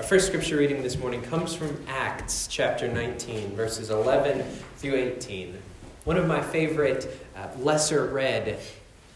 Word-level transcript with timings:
Our 0.00 0.06
first 0.06 0.28
scripture 0.28 0.56
reading 0.56 0.82
this 0.82 0.96
morning 0.96 1.20
comes 1.20 1.54
from 1.54 1.76
Acts 1.86 2.46
chapter 2.46 2.88
19, 2.88 3.54
verses 3.54 3.90
11 3.90 4.42
through 4.78 4.94
18. 4.94 5.58
One 6.04 6.16
of 6.16 6.26
my 6.26 6.40
favorite 6.40 7.20
uh, 7.36 7.48
lesser 7.58 8.06
read 8.06 8.58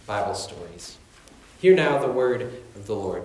Bible 0.06 0.34
stories. 0.34 0.98
Hear 1.58 1.74
now 1.74 1.96
the 1.96 2.12
word 2.12 2.42
of 2.76 2.86
the 2.86 2.94
Lord. 2.94 3.22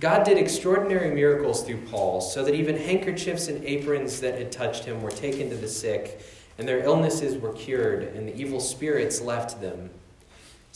God 0.00 0.24
did 0.24 0.36
extraordinary 0.36 1.14
miracles 1.14 1.62
through 1.62 1.82
Paul, 1.82 2.20
so 2.20 2.44
that 2.44 2.56
even 2.56 2.78
handkerchiefs 2.78 3.46
and 3.46 3.64
aprons 3.64 4.18
that 4.20 4.36
had 4.36 4.50
touched 4.50 4.84
him 4.86 5.02
were 5.02 5.12
taken 5.12 5.50
to 5.50 5.56
the 5.56 5.68
sick, 5.68 6.20
and 6.58 6.66
their 6.66 6.80
illnesses 6.80 7.38
were 7.38 7.52
cured, 7.52 8.02
and 8.02 8.26
the 8.26 8.34
evil 8.34 8.58
spirits 8.58 9.20
left 9.20 9.60
them. 9.60 9.88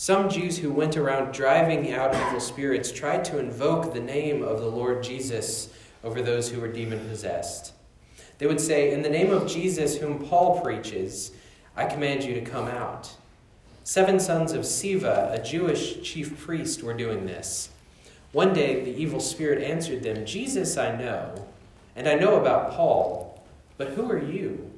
Some 0.01 0.31
Jews 0.31 0.59
who 0.59 0.71
went 0.71 0.97
around 0.97 1.33
driving 1.33 1.93
out 1.93 2.15
evil 2.15 2.39
spirits 2.39 2.93
tried 2.93 3.25
to 3.25 3.41
invoke 3.41 3.93
the 3.93 4.01
name 4.01 4.45
of 4.45 4.61
the 4.61 4.69
Lord 4.69 5.03
Jesus 5.03 5.71
over 6.05 6.23
those 6.23 6.49
who 6.49 6.61
were 6.61 6.69
demon 6.69 7.01
possessed. 7.09 7.73
They 8.39 8.47
would 8.47 8.61
say, 8.61 8.93
In 8.93 9.03
the 9.03 9.09
name 9.09 9.33
of 9.33 9.49
Jesus, 9.49 9.97
whom 9.97 10.25
Paul 10.25 10.61
preaches, 10.61 11.33
I 11.77 11.87
command 11.87 12.23
you 12.23 12.35
to 12.35 12.41
come 12.41 12.69
out. 12.69 13.17
Seven 13.83 14.21
sons 14.21 14.53
of 14.53 14.61
Sceva, 14.61 15.35
a 15.35 15.43
Jewish 15.43 16.01
chief 16.03 16.39
priest, 16.39 16.85
were 16.85 16.95
doing 16.95 17.27
this. 17.27 17.71
One 18.31 18.53
day 18.53 18.85
the 18.85 18.97
evil 18.97 19.19
spirit 19.19 19.65
answered 19.65 20.05
them, 20.05 20.25
Jesus 20.25 20.77
I 20.77 20.95
know, 20.95 21.49
and 21.97 22.09
I 22.09 22.15
know 22.15 22.41
about 22.41 22.71
Paul, 22.71 23.43
but 23.77 23.89
who 23.89 24.09
are 24.13 24.23
you? 24.23 24.71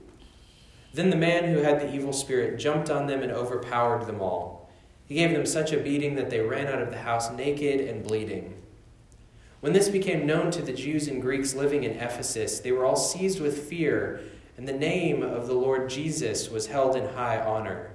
Then 0.94 1.10
the 1.10 1.16
man 1.16 1.52
who 1.52 1.60
had 1.60 1.78
the 1.78 1.94
evil 1.94 2.14
spirit 2.14 2.58
jumped 2.58 2.88
on 2.88 3.06
them 3.06 3.22
and 3.22 3.30
overpowered 3.30 4.06
them 4.06 4.22
all. 4.22 4.59
He 5.10 5.16
gave 5.16 5.32
them 5.32 5.44
such 5.44 5.72
a 5.72 5.76
beating 5.76 6.14
that 6.14 6.30
they 6.30 6.38
ran 6.38 6.68
out 6.68 6.80
of 6.80 6.92
the 6.92 6.98
house 6.98 7.32
naked 7.32 7.80
and 7.80 8.06
bleeding. 8.06 8.54
When 9.58 9.72
this 9.72 9.88
became 9.88 10.24
known 10.24 10.52
to 10.52 10.62
the 10.62 10.72
Jews 10.72 11.08
and 11.08 11.20
Greeks 11.20 11.52
living 11.52 11.82
in 11.82 11.98
Ephesus, 11.98 12.60
they 12.60 12.70
were 12.70 12.84
all 12.84 12.94
seized 12.94 13.40
with 13.40 13.68
fear, 13.68 14.20
and 14.56 14.68
the 14.68 14.72
name 14.72 15.24
of 15.24 15.48
the 15.48 15.54
Lord 15.54 15.90
Jesus 15.90 16.48
was 16.48 16.68
held 16.68 16.94
in 16.94 17.08
high 17.08 17.40
honor. 17.40 17.90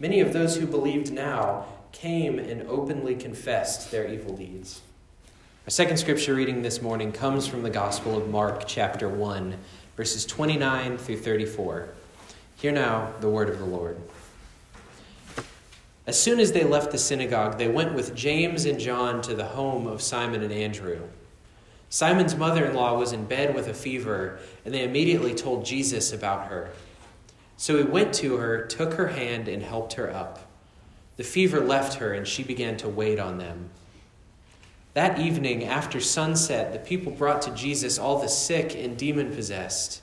Many 0.00 0.18
of 0.18 0.32
those 0.32 0.56
who 0.56 0.66
believed 0.66 1.12
now 1.12 1.66
came 1.92 2.40
and 2.40 2.66
openly 2.68 3.14
confessed 3.14 3.92
their 3.92 4.12
evil 4.12 4.36
deeds. 4.36 4.80
Our 5.64 5.70
second 5.70 5.98
scripture 5.98 6.34
reading 6.34 6.62
this 6.62 6.82
morning 6.82 7.12
comes 7.12 7.46
from 7.46 7.62
the 7.62 7.70
Gospel 7.70 8.18
of 8.18 8.28
Mark, 8.28 8.64
chapter 8.66 9.08
1, 9.08 9.54
verses 9.96 10.26
29 10.26 10.98
through 10.98 11.18
34. 11.18 11.88
Hear 12.56 12.72
now 12.72 13.12
the 13.20 13.30
word 13.30 13.48
of 13.48 13.60
the 13.60 13.64
Lord. 13.64 13.96
As 16.04 16.20
soon 16.20 16.40
as 16.40 16.50
they 16.50 16.64
left 16.64 16.90
the 16.90 16.98
synagogue, 16.98 17.58
they 17.58 17.68
went 17.68 17.94
with 17.94 18.14
James 18.14 18.64
and 18.64 18.80
John 18.80 19.22
to 19.22 19.34
the 19.34 19.44
home 19.44 19.86
of 19.86 20.02
Simon 20.02 20.42
and 20.42 20.52
Andrew. 20.52 21.00
Simon's 21.90 22.34
mother 22.34 22.64
in 22.64 22.74
law 22.74 22.98
was 22.98 23.12
in 23.12 23.26
bed 23.26 23.54
with 23.54 23.68
a 23.68 23.74
fever, 23.74 24.40
and 24.64 24.74
they 24.74 24.82
immediately 24.82 25.32
told 25.32 25.64
Jesus 25.64 26.12
about 26.12 26.48
her. 26.48 26.70
So 27.56 27.76
he 27.76 27.84
went 27.84 28.14
to 28.14 28.38
her, 28.38 28.66
took 28.66 28.94
her 28.94 29.08
hand, 29.08 29.46
and 29.46 29.62
helped 29.62 29.92
her 29.92 30.12
up. 30.12 30.50
The 31.18 31.22
fever 31.22 31.60
left 31.60 31.98
her, 31.98 32.12
and 32.12 32.26
she 32.26 32.42
began 32.42 32.76
to 32.78 32.88
wait 32.88 33.20
on 33.20 33.38
them. 33.38 33.70
That 34.94 35.20
evening, 35.20 35.64
after 35.64 36.00
sunset, 36.00 36.72
the 36.72 36.80
people 36.80 37.12
brought 37.12 37.42
to 37.42 37.54
Jesus 37.54 37.98
all 37.98 38.18
the 38.18 38.28
sick 38.28 38.74
and 38.74 38.96
demon 38.96 39.32
possessed. 39.32 40.02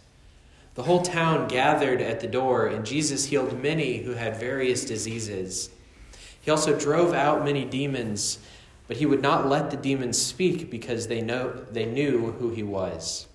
The 0.75 0.83
whole 0.83 1.01
town 1.01 1.49
gathered 1.49 2.01
at 2.01 2.21
the 2.21 2.27
door, 2.27 2.67
and 2.67 2.85
Jesus 2.85 3.25
healed 3.25 3.61
many 3.61 3.97
who 3.97 4.13
had 4.13 4.39
various 4.39 4.85
diseases 4.85 5.71
he 6.41 6.51
also 6.51 6.77
drove 6.77 7.13
out 7.13 7.43
many 7.43 7.65
demons, 7.65 8.39
but 8.87 8.97
he 8.97 9.05
would 9.05 9.21
not 9.21 9.47
let 9.47 9.71
the 9.71 9.77
demons 9.77 10.19
speak 10.19 10.69
because 10.69 11.07
they, 11.07 11.21
know, 11.21 11.51
they 11.71 11.85
knew 11.85 12.31
who 12.33 12.49
he 12.49 12.63
was. 12.63 13.27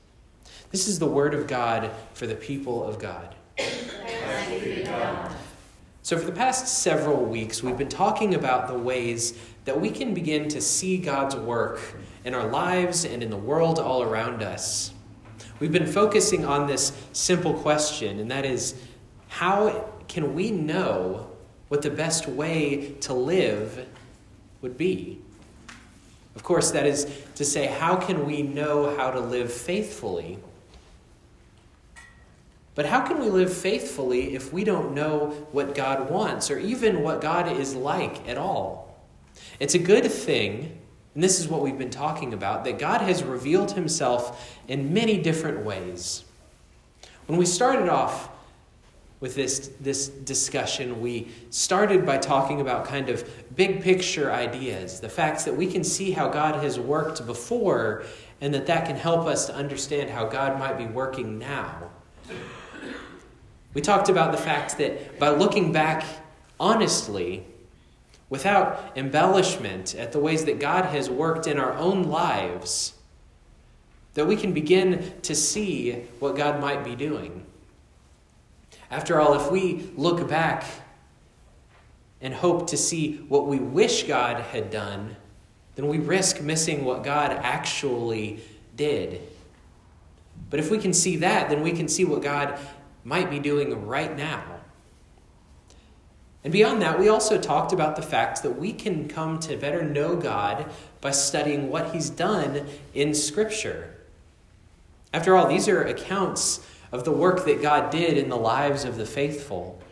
This 0.70 0.88
is 0.88 0.98
the 0.98 1.06
word 1.06 1.34
of 1.34 1.46
God 1.46 1.90
for 2.14 2.26
the 2.26 2.34
people 2.34 2.84
of 2.84 2.98
God. 2.98 3.34
So, 6.02 6.18
for 6.18 6.26
the 6.26 6.32
past 6.32 6.82
several 6.82 7.24
weeks, 7.24 7.62
we've 7.62 7.78
been 7.78 7.88
talking 7.88 8.34
about 8.34 8.68
the 8.68 8.76
ways 8.76 9.38
that 9.64 9.80
we 9.80 9.90
can 9.90 10.12
begin 10.12 10.48
to 10.48 10.60
see 10.60 10.98
God's 10.98 11.34
work 11.34 11.80
in 12.24 12.34
our 12.34 12.46
lives 12.46 13.04
and 13.04 13.22
in 13.22 13.30
the 13.30 13.36
world 13.36 13.78
all 13.78 14.02
around 14.02 14.42
us. 14.42 14.92
We've 15.60 15.72
been 15.72 15.86
focusing 15.86 16.44
on 16.44 16.66
this 16.66 16.92
simple 17.12 17.54
question, 17.54 18.18
and 18.18 18.30
that 18.30 18.44
is 18.44 18.74
how 19.28 19.88
can 20.08 20.34
we 20.34 20.50
know 20.50 21.30
what 21.68 21.82
the 21.82 21.90
best 21.90 22.26
way 22.26 22.94
to 23.00 23.14
live 23.14 23.86
would 24.62 24.76
be. 24.76 25.20
Of 26.36 26.42
course, 26.42 26.72
that 26.72 26.86
is 26.86 27.06
to 27.36 27.44
say, 27.44 27.66
how 27.66 27.96
can 27.96 28.26
we 28.26 28.42
know 28.42 28.96
how 28.96 29.10
to 29.10 29.20
live 29.20 29.52
faithfully? 29.52 30.38
But 32.74 32.86
how 32.86 33.02
can 33.02 33.20
we 33.20 33.28
live 33.28 33.52
faithfully 33.52 34.34
if 34.34 34.52
we 34.52 34.64
don't 34.64 34.94
know 34.94 35.30
what 35.52 35.74
God 35.74 36.10
wants 36.10 36.50
or 36.50 36.58
even 36.58 37.02
what 37.02 37.20
God 37.20 37.50
is 37.50 37.74
like 37.74 38.28
at 38.28 38.36
all? 38.36 38.98
It's 39.60 39.74
a 39.74 39.78
good 39.78 40.10
thing, 40.10 40.76
and 41.14 41.22
this 41.22 41.38
is 41.38 41.46
what 41.46 41.62
we've 41.62 41.78
been 41.78 41.90
talking 41.90 42.34
about, 42.34 42.64
that 42.64 42.80
God 42.80 43.00
has 43.00 43.22
revealed 43.22 43.72
himself 43.72 44.58
in 44.66 44.92
many 44.92 45.18
different 45.18 45.64
ways. 45.64 46.24
When 47.26 47.38
we 47.38 47.46
started 47.46 47.88
off 47.88 48.28
with 49.24 49.34
this, 49.34 49.70
this 49.80 50.08
discussion, 50.08 51.00
we 51.00 51.26
started 51.48 52.04
by 52.04 52.18
talking 52.18 52.60
about 52.60 52.84
kind 52.84 53.08
of 53.08 53.26
big 53.56 53.80
picture 53.80 54.30
ideas, 54.30 55.00
the 55.00 55.08
facts 55.08 55.44
that 55.44 55.56
we 55.56 55.66
can 55.66 55.82
see 55.82 56.10
how 56.10 56.28
God 56.28 56.62
has 56.62 56.78
worked 56.78 57.24
before, 57.24 58.02
and 58.42 58.52
that 58.52 58.66
that 58.66 58.84
can 58.86 58.96
help 58.96 59.26
us 59.26 59.46
to 59.46 59.54
understand 59.54 60.10
how 60.10 60.26
God 60.26 60.58
might 60.58 60.76
be 60.76 60.84
working 60.84 61.38
now. 61.38 61.90
We 63.72 63.80
talked 63.80 64.10
about 64.10 64.30
the 64.30 64.36
fact 64.36 64.76
that 64.76 65.18
by 65.18 65.30
looking 65.30 65.72
back 65.72 66.04
honestly, 66.60 67.46
without 68.28 68.92
embellishment, 68.94 69.94
at 69.94 70.12
the 70.12 70.18
ways 70.18 70.44
that 70.44 70.60
God 70.60 70.84
has 70.84 71.08
worked 71.08 71.46
in 71.46 71.58
our 71.58 71.72
own 71.78 72.02
lives, 72.02 72.92
that 74.12 74.26
we 74.26 74.36
can 74.36 74.52
begin 74.52 75.14
to 75.22 75.34
see 75.34 75.92
what 76.20 76.36
God 76.36 76.60
might 76.60 76.84
be 76.84 76.94
doing. 76.94 77.46
After 78.94 79.20
all, 79.20 79.34
if 79.34 79.50
we 79.50 79.90
look 79.96 80.28
back 80.28 80.64
and 82.20 82.32
hope 82.32 82.68
to 82.68 82.76
see 82.76 83.16
what 83.28 83.48
we 83.48 83.58
wish 83.58 84.04
God 84.04 84.40
had 84.40 84.70
done, 84.70 85.16
then 85.74 85.88
we 85.88 85.98
risk 85.98 86.40
missing 86.40 86.84
what 86.84 87.02
God 87.02 87.32
actually 87.32 88.38
did. 88.76 89.20
But 90.48 90.60
if 90.60 90.70
we 90.70 90.78
can 90.78 90.92
see 90.92 91.16
that, 91.16 91.50
then 91.50 91.60
we 91.60 91.72
can 91.72 91.88
see 91.88 92.04
what 92.04 92.22
God 92.22 92.56
might 93.02 93.30
be 93.30 93.40
doing 93.40 93.84
right 93.84 94.16
now. 94.16 94.44
And 96.44 96.52
beyond 96.52 96.80
that, 96.82 96.96
we 96.96 97.08
also 97.08 97.36
talked 97.36 97.72
about 97.72 97.96
the 97.96 98.02
fact 98.02 98.44
that 98.44 98.52
we 98.52 98.72
can 98.72 99.08
come 99.08 99.40
to 99.40 99.56
better 99.56 99.82
know 99.82 100.14
God 100.14 100.70
by 101.00 101.10
studying 101.10 101.68
what 101.68 101.92
He's 101.92 102.10
done 102.10 102.68
in 102.94 103.12
Scripture. 103.12 103.92
After 105.12 105.34
all, 105.34 105.48
these 105.48 105.66
are 105.66 105.82
accounts 105.82 106.64
of 106.94 107.02
the 107.02 107.10
work 107.10 107.44
that 107.44 107.60
God 107.60 107.90
did 107.90 108.16
in 108.16 108.28
the 108.28 108.36
lives 108.36 108.84
of 108.84 108.96
the 108.96 109.04
faithful. 109.04 109.82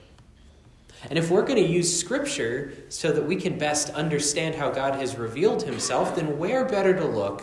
And 1.10 1.18
if 1.18 1.30
we're 1.30 1.42
going 1.42 1.60
to 1.60 1.68
use 1.68 1.98
Scripture 1.98 2.74
so 2.90 3.10
that 3.10 3.26
we 3.26 3.34
can 3.34 3.58
best 3.58 3.90
understand 3.90 4.54
how 4.54 4.70
God 4.70 4.94
has 4.94 5.16
revealed 5.16 5.64
Himself, 5.64 6.14
then 6.14 6.38
where 6.38 6.64
better 6.64 6.94
to 6.94 7.04
look 7.04 7.42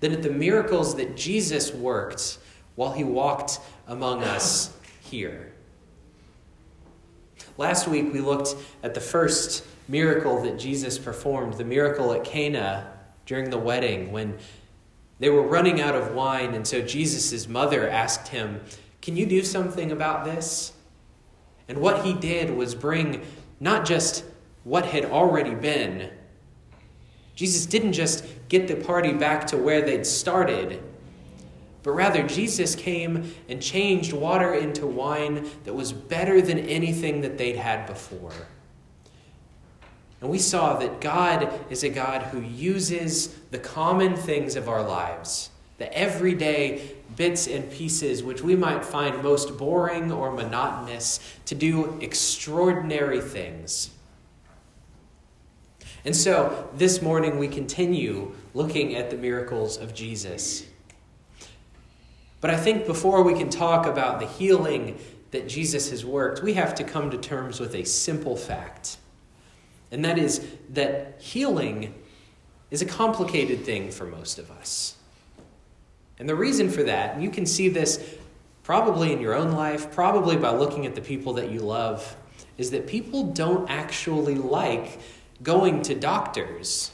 than 0.00 0.10
at 0.10 0.24
the 0.24 0.30
miracles 0.30 0.96
that 0.96 1.16
Jesus 1.16 1.72
worked 1.72 2.38
while 2.74 2.90
He 2.90 3.04
walked 3.04 3.60
among 3.86 4.24
us 4.24 4.76
here? 5.02 5.52
Last 7.56 7.86
week 7.86 8.12
we 8.12 8.18
looked 8.18 8.56
at 8.82 8.94
the 8.94 9.00
first 9.00 9.64
miracle 9.86 10.42
that 10.42 10.58
Jesus 10.58 10.98
performed, 10.98 11.54
the 11.54 11.64
miracle 11.64 12.12
at 12.12 12.24
Cana 12.24 12.90
during 13.24 13.50
the 13.50 13.58
wedding 13.58 14.10
when 14.10 14.36
they 15.20 15.28
were 15.28 15.42
running 15.42 15.80
out 15.80 15.94
of 15.94 16.14
wine, 16.14 16.54
and 16.54 16.66
so 16.66 16.80
Jesus' 16.80 17.46
mother 17.46 17.88
asked 17.88 18.28
him, 18.28 18.60
Can 19.02 19.16
you 19.16 19.26
do 19.26 19.42
something 19.42 19.92
about 19.92 20.24
this? 20.24 20.72
And 21.68 21.78
what 21.78 22.04
he 22.04 22.14
did 22.14 22.50
was 22.50 22.74
bring 22.74 23.24
not 23.60 23.84
just 23.84 24.24
what 24.64 24.86
had 24.86 25.04
already 25.04 25.54
been. 25.54 26.10
Jesus 27.34 27.66
didn't 27.66 27.92
just 27.92 28.24
get 28.48 28.66
the 28.66 28.76
party 28.76 29.12
back 29.12 29.46
to 29.48 29.56
where 29.56 29.82
they'd 29.82 30.06
started, 30.06 30.82
but 31.82 31.92
rather 31.92 32.22
Jesus 32.22 32.74
came 32.74 33.34
and 33.48 33.62
changed 33.62 34.12
water 34.12 34.54
into 34.54 34.86
wine 34.86 35.48
that 35.64 35.74
was 35.74 35.92
better 35.92 36.42
than 36.42 36.58
anything 36.58 37.20
that 37.20 37.38
they'd 37.38 37.56
had 37.56 37.86
before. 37.86 38.32
And 40.20 40.30
we 40.30 40.38
saw 40.38 40.76
that 40.78 41.00
God 41.00 41.50
is 41.70 41.82
a 41.82 41.88
God 41.88 42.22
who 42.24 42.40
uses 42.40 43.28
the 43.50 43.58
common 43.58 44.16
things 44.16 44.54
of 44.54 44.68
our 44.68 44.82
lives, 44.82 45.50
the 45.78 45.92
everyday 45.96 46.92
bits 47.16 47.46
and 47.46 47.70
pieces 47.70 48.22
which 48.22 48.42
we 48.42 48.54
might 48.54 48.84
find 48.84 49.22
most 49.22 49.56
boring 49.56 50.12
or 50.12 50.30
monotonous, 50.30 51.20
to 51.46 51.54
do 51.54 51.98
extraordinary 52.00 53.20
things. 53.20 53.90
And 56.04 56.14
so 56.16 56.70
this 56.74 57.02
morning 57.02 57.38
we 57.38 57.48
continue 57.48 58.34
looking 58.54 58.96
at 58.96 59.10
the 59.10 59.16
miracles 59.16 59.76
of 59.76 59.94
Jesus. 59.94 60.66
But 62.40 62.50
I 62.50 62.56
think 62.56 62.86
before 62.86 63.22
we 63.22 63.34
can 63.34 63.50
talk 63.50 63.86
about 63.86 64.18
the 64.18 64.26
healing 64.26 64.98
that 65.30 65.46
Jesus 65.46 65.90
has 65.90 66.04
worked, 66.04 66.42
we 66.42 66.54
have 66.54 66.74
to 66.76 66.84
come 66.84 67.10
to 67.10 67.18
terms 67.18 67.60
with 67.60 67.74
a 67.74 67.84
simple 67.84 68.36
fact. 68.36 68.96
And 69.90 70.04
that 70.04 70.18
is 70.18 70.46
that 70.70 71.16
healing 71.20 71.94
is 72.70 72.82
a 72.82 72.86
complicated 72.86 73.64
thing 73.64 73.90
for 73.90 74.06
most 74.06 74.38
of 74.38 74.50
us. 74.50 74.94
And 76.18 76.28
the 76.28 76.34
reason 76.34 76.70
for 76.70 76.82
that, 76.84 77.14
and 77.14 77.22
you 77.22 77.30
can 77.30 77.46
see 77.46 77.68
this 77.68 78.16
probably 78.62 79.12
in 79.12 79.20
your 79.20 79.34
own 79.34 79.52
life, 79.52 79.90
probably 79.90 80.36
by 80.36 80.50
looking 80.50 80.86
at 80.86 80.94
the 80.94 81.00
people 81.00 81.32
that 81.34 81.50
you 81.50 81.60
love, 81.60 82.16
is 82.58 82.70
that 82.70 82.86
people 82.86 83.32
don't 83.32 83.68
actually 83.70 84.34
like 84.34 85.00
going 85.42 85.82
to 85.82 85.94
doctors. 85.94 86.92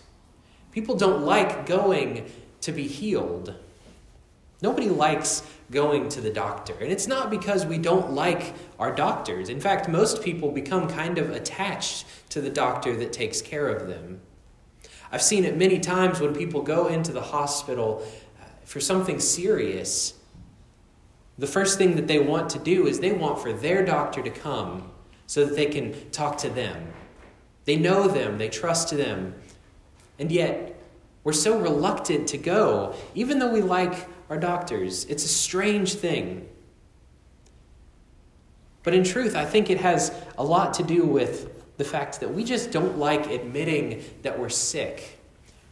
People 0.73 0.95
don't 0.95 1.25
like 1.25 1.67
going 1.67 2.31
to 2.61 2.73
be 2.73 2.87
healed. 2.87 3.55
Nobody 4.63 4.89
likes 4.89 5.43
going 5.71 6.09
to 6.11 6.21
the 6.21 6.31
doctor. 6.31 6.75
And 6.81 6.93
it's 6.93 7.07
not 7.07 7.31
because 7.31 7.67
we 7.67 7.79
don't 7.79 8.13
like 8.13 8.55
our 8.79 8.95
doctors. 8.95 9.49
In 9.49 9.61
fact, 9.61 9.89
most 9.89 10.23
people 10.23 10.51
become 10.51 10.89
kind 10.89 11.19
of 11.19 11.31
attached 11.31 12.07
to 12.31 12.41
the 12.41 12.51
doctor 12.51 12.97
that 12.97 13.13
takes 13.13 13.43
care 13.43 13.69
of 13.69 13.89
them. 13.89 14.21
I've 15.11 15.23
seen 15.23 15.45
it 15.45 15.57
many 15.57 15.79
times 15.79 16.21
when 16.21 16.35
people 16.35 16.63
go 16.63 16.89
into 16.89 17.13
the 17.13 17.23
hospital 17.23 18.07
uh, 18.41 18.45
for 18.65 18.81
something 18.81 19.21
serious. 19.21 20.15
The 21.39 21.47
first 21.47 21.79
thing 21.79 21.97
that 21.97 22.07
they 22.07 22.19
want 22.19 22.51
to 22.51 22.59
do 22.59 22.87
is 22.87 23.01
they 23.01 23.13
want 23.13 23.41
for 23.41 23.53
their 23.53 23.85
doctor 23.85 24.23
to 24.23 24.31
come 24.31 24.91
so 25.27 25.45
that 25.45 25.57
they 25.57 25.67
can 25.67 26.11
talk 26.11 26.39
to 26.39 26.49
them. 26.49 26.93
They 27.65 27.77
know 27.77 28.07
them, 28.09 28.39
they 28.39 28.49
trust 28.49 28.97
them. 28.97 29.35
And 30.19 30.31
yet, 30.31 30.76
we're 31.27 31.33
so 31.33 31.59
reluctant 31.59 32.29
to 32.29 32.39
go, 32.39 32.95
even 33.17 33.41
though 33.41 33.51
we 33.51 33.61
like 33.61 34.07
our 34.31 34.39
doctors. 34.39 35.05
It's 35.07 35.25
a 35.25 35.29
strange 35.29 35.95
thing. 35.95 36.49
But 38.85 38.95
in 38.95 39.03
truth, 39.03 39.35
I 39.35 39.45
think 39.45 39.69
it 39.69 39.81
has 39.81 40.13
a 40.39 40.45
lot 40.45 40.75
to 40.75 40.85
do 40.85 41.05
with 41.05 41.51
the 41.79 41.85
fact 41.85 42.21
that 42.21 42.33
we 42.33 42.45
just 42.45 42.71
don't 42.71 42.97
like 42.99 43.29
admitting 43.29 44.05
that 44.23 44.39
we're 44.39 44.49
sick 44.49 45.19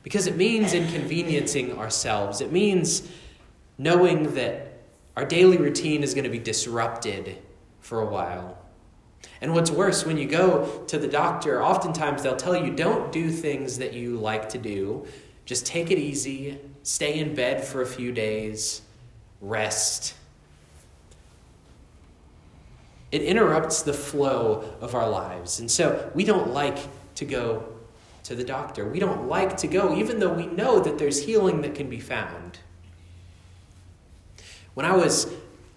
because 0.03 0.27
it 0.27 0.37
means 0.37 0.75
inconveniencing 0.75 1.79
ourselves. 1.79 2.41
It 2.41 2.51
means 2.51 3.09
knowing 3.79 4.35
that 4.35 4.79
our 5.17 5.25
daily 5.25 5.59
routine 5.59 6.03
is 6.03 6.15
going 6.15 6.25
to 6.25 6.31
be 6.31 6.41
disrupted 6.41 7.39
for 7.79 8.01
a 8.01 8.07
while. 8.07 8.59
And 9.41 9.55
what's 9.55 9.71
worse, 9.71 10.05
when 10.05 10.19
you 10.19 10.27
go 10.27 10.83
to 10.89 10.99
the 10.99 11.07
doctor, 11.07 11.63
oftentimes 11.63 12.25
they'll 12.25 12.35
tell 12.35 12.57
you 12.57 12.75
don't 12.75 13.13
do 13.13 13.31
things 13.31 13.79
that 13.79 13.93
you 13.93 14.17
like 14.17 14.49
to 14.49 14.59
do. 14.59 15.07
Just 15.45 15.67
take 15.67 15.91
it 15.91 15.99
easy, 15.99 16.59
stay 16.83 17.19
in 17.19 17.35
bed 17.35 17.65
for 17.65 17.83
a 17.83 17.87
few 17.87 18.13
days, 18.13 18.83
rest. 19.41 20.15
It 23.13 23.23
interrupts 23.23 23.83
the 23.83 23.93
flow 23.93 24.65
of 24.81 24.95
our 24.95 25.09
lives. 25.09 25.61
And 25.61 25.71
so 25.71 26.11
we 26.15 26.25
don't 26.25 26.53
like 26.53 26.79
to 27.17 27.25
go 27.25 27.69
to 28.25 28.35
the 28.35 28.45
doctor. 28.45 28.89
We 28.89 28.99
don't 28.99 29.29
like 29.29 29.59
to 29.59 29.67
go, 29.67 29.95
even 29.95 30.19
though 30.19 30.33
we 30.33 30.47
know 30.47 30.81
that 30.81 30.99
there's 30.99 31.25
healing 31.25 31.61
that 31.61 31.75
can 31.75 31.89
be 31.89 32.01
found. 32.01 32.59
When 34.73 34.87
I 34.87 34.97
was 34.97 35.33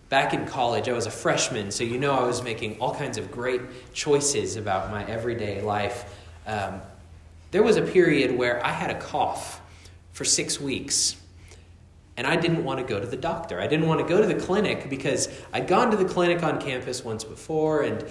back 0.09 0.33
in 0.33 0.47
college, 0.47 0.87
I 0.87 0.93
was 0.93 1.05
a 1.05 1.11
freshman, 1.11 1.71
so 1.71 1.83
you 1.83 1.99
know 1.99 2.13
I 2.13 2.23
was 2.23 2.41
making 2.41 2.79
all 2.79 2.95
kinds 2.95 3.17
of 3.17 3.31
great 3.31 3.93
choices 3.93 4.55
about 4.55 4.89
my 4.89 5.05
everyday 5.05 5.61
life. 5.61 6.15
Um, 6.47 6.81
there 7.51 7.63
was 7.63 7.77
a 7.77 7.81
period 7.81 8.37
where 8.37 8.63
I 8.65 8.71
had 8.71 8.89
a 8.89 8.99
cough 8.99 9.61
for 10.11 10.25
six 10.25 10.59
weeks. 10.59 11.15
And 12.17 12.25
I 12.25 12.35
didn't 12.35 12.63
want 12.63 12.79
to 12.79 12.85
go 12.85 12.99
to 12.99 13.05
the 13.05 13.17
doctor. 13.17 13.61
I 13.61 13.67
didn't 13.67 13.85
want 13.85 13.99
to 13.99 14.07
go 14.07 14.19
to 14.19 14.27
the 14.27 14.39
clinic 14.39 14.89
because 14.89 15.29
I'd 15.53 15.67
gone 15.67 15.91
to 15.91 15.97
the 15.97 16.05
clinic 16.05 16.41
on 16.41 16.59
campus 16.59 17.03
once 17.03 17.23
before 17.23 17.83
and 17.83 18.03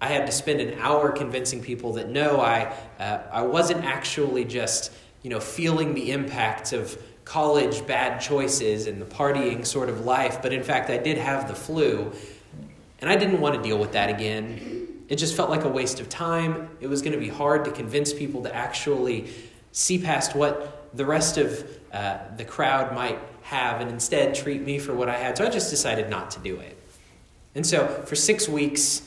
I 0.00 0.06
had 0.06 0.24
to 0.24 0.32
spend 0.32 0.62
an 0.62 0.78
hour 0.78 1.12
convincing 1.12 1.62
people 1.62 1.92
that 1.94 2.08
no, 2.08 2.40
I, 2.40 2.74
uh, 2.98 3.18
I 3.30 3.42
wasn't 3.42 3.84
actually 3.84 4.46
just 4.46 4.92
you 5.22 5.28
know, 5.28 5.40
feeling 5.40 5.94
the 5.94 6.12
impact 6.12 6.72
of 6.72 7.00
college 7.24 7.86
bad 7.86 8.20
choices 8.20 8.86
and 8.86 9.00
the 9.00 9.06
partying 9.06 9.66
sort 9.66 9.90
of 9.90 10.06
life, 10.06 10.40
but 10.40 10.52
in 10.52 10.62
fact, 10.62 10.88
I 10.88 10.96
did 10.96 11.18
have 11.18 11.46
the 11.46 11.54
flu. 11.54 12.12
And 13.00 13.10
I 13.10 13.16
didn't 13.16 13.40
want 13.40 13.56
to 13.56 13.62
deal 13.62 13.78
with 13.78 13.92
that 13.92 14.10
again. 14.10 14.79
It 15.10 15.16
just 15.16 15.36
felt 15.36 15.50
like 15.50 15.64
a 15.64 15.68
waste 15.68 16.00
of 16.00 16.08
time. 16.08 16.70
It 16.80 16.86
was 16.86 17.02
going 17.02 17.12
to 17.12 17.18
be 17.18 17.28
hard 17.28 17.66
to 17.66 17.72
convince 17.72 18.14
people 18.14 18.42
to 18.44 18.54
actually 18.54 19.28
see 19.72 19.98
past 19.98 20.34
what 20.34 20.96
the 20.96 21.04
rest 21.04 21.36
of 21.36 21.66
uh, 21.92 22.18
the 22.36 22.44
crowd 22.44 22.94
might 22.94 23.18
have 23.42 23.80
and 23.80 23.90
instead 23.90 24.34
treat 24.34 24.62
me 24.62 24.78
for 24.78 24.94
what 24.94 25.08
I 25.08 25.16
had. 25.16 25.36
So 25.36 25.44
I 25.44 25.50
just 25.50 25.68
decided 25.68 26.08
not 26.08 26.30
to 26.32 26.40
do 26.40 26.60
it. 26.60 26.78
And 27.56 27.66
so 27.66 27.88
for 28.06 28.14
six 28.14 28.48
weeks, 28.48 29.02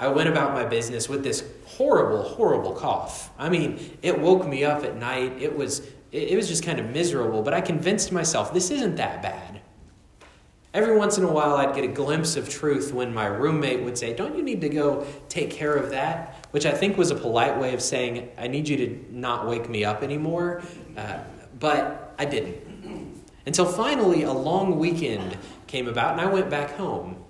I 0.00 0.08
went 0.08 0.30
about 0.30 0.54
my 0.54 0.64
business 0.64 1.08
with 1.08 1.22
this 1.22 1.44
horrible, 1.66 2.22
horrible 2.22 2.72
cough. 2.72 3.30
I 3.38 3.50
mean, 3.50 3.98
it 4.02 4.18
woke 4.18 4.46
me 4.46 4.64
up 4.64 4.84
at 4.84 4.96
night. 4.96 5.40
It 5.40 5.56
was 5.56 5.86
it 6.12 6.36
was 6.36 6.48
just 6.48 6.64
kind 6.64 6.78
of 6.78 6.88
miserable, 6.90 7.42
but 7.42 7.52
I 7.52 7.60
convinced 7.60 8.10
myself 8.10 8.54
this 8.54 8.70
isn't 8.70 8.96
that 8.96 9.20
bad. 9.22 9.45
Every 10.76 10.94
once 10.94 11.16
in 11.16 11.24
a 11.24 11.32
while, 11.32 11.56
I'd 11.56 11.74
get 11.74 11.84
a 11.84 11.88
glimpse 11.88 12.36
of 12.36 12.50
truth 12.50 12.92
when 12.92 13.14
my 13.14 13.24
roommate 13.24 13.80
would 13.80 13.96
say, 13.96 14.12
Don't 14.12 14.36
you 14.36 14.42
need 14.42 14.60
to 14.60 14.68
go 14.68 15.06
take 15.30 15.48
care 15.48 15.74
of 15.74 15.88
that? 15.88 16.46
Which 16.50 16.66
I 16.66 16.70
think 16.72 16.98
was 16.98 17.10
a 17.10 17.14
polite 17.14 17.58
way 17.58 17.72
of 17.72 17.80
saying, 17.80 18.28
I 18.36 18.46
need 18.46 18.68
you 18.68 18.76
to 18.76 19.06
not 19.10 19.48
wake 19.48 19.70
me 19.70 19.86
up 19.86 20.02
anymore. 20.02 20.60
Uh, 20.94 21.20
but 21.58 22.14
I 22.18 22.26
didn't. 22.26 23.24
Until 23.46 23.64
finally, 23.64 24.24
a 24.24 24.32
long 24.34 24.78
weekend 24.78 25.38
came 25.66 25.88
about, 25.88 26.12
and 26.12 26.20
I 26.20 26.26
went 26.26 26.50
back 26.50 26.72
home. 26.72 27.24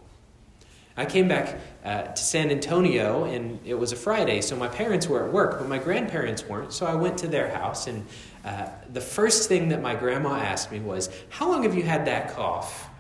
I 0.97 1.05
came 1.05 1.29
back 1.29 1.61
uh, 1.85 2.03
to 2.03 2.21
San 2.21 2.51
Antonio, 2.51 3.27
and 3.27 3.61
it 3.65 3.75
was 3.75 3.93
a 3.93 3.97
Friday, 3.97 4.41
so 4.41 4.57
my 4.57 4.67
parents 4.67 5.07
were 5.07 5.25
at 5.25 5.33
work, 5.33 5.61
but 5.61 5.69
my 5.69 5.79
grandparents 5.79 6.45
weren't. 6.49 6.73
So 6.73 6.85
I 6.85 6.97
went 6.97 7.17
to 7.19 7.29
their 7.29 7.49
house, 7.51 7.87
and 7.87 8.05
uh, 8.45 8.71
the 8.93 9.01
first 9.01 9.49
thing 9.49 9.69
that 9.69 9.81
my 9.81 9.95
grandma 9.95 10.35
asked 10.35 10.73
me 10.73 10.81
was, 10.81 11.11
"How 11.29 11.49
long 11.49 11.63
have 11.63 11.77
you 11.77 11.85
had 11.85 12.07
that 12.07 12.35
cough?" 12.35 12.91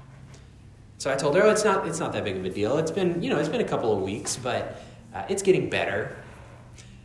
So 0.98 1.12
I 1.12 1.16
told 1.16 1.36
her, 1.36 1.42
"Oh, 1.42 1.50
it's 1.50 1.64
not. 1.64 1.86
It's 1.86 2.00
not 2.00 2.12
that 2.12 2.24
big 2.24 2.36
of 2.36 2.44
a 2.44 2.50
deal. 2.50 2.78
It's 2.78 2.90
been, 2.90 3.22
you 3.22 3.30
know, 3.30 3.38
it's 3.38 3.48
been 3.48 3.60
a 3.60 3.68
couple 3.68 3.92
of 3.92 4.02
weeks, 4.02 4.36
but 4.36 4.82
uh, 5.14 5.24
it's 5.28 5.42
getting 5.42 5.68
better." 5.68 6.16